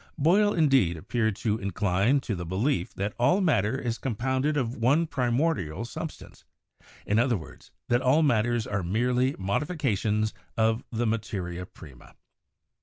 [0.17, 5.05] Boyle indeed appeared to incline to the belief that all matter is compounded of one
[5.05, 6.43] primordial substance—
[7.05, 12.15] in other words, that all mat ters are merely modifications of the 'materia prima.'